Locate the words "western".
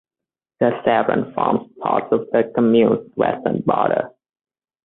3.15-3.61